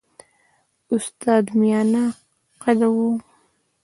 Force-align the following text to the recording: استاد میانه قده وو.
استاد 0.95 1.45
میانه 1.59 2.03
قده 2.63 2.87
وو. 2.95 3.09